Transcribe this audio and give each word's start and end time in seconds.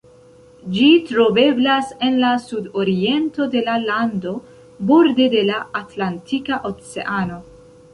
Ĝi 0.77 0.87
troveblas 1.09 1.91
en 2.07 2.17
la 2.23 2.31
sudoriento 2.47 3.49
de 3.57 3.63
la 3.69 3.77
lando, 3.87 4.35
borde 4.93 5.33
de 5.39 5.49
la 5.55 5.65
Atlantika 5.85 6.65
Oceano. 6.75 7.45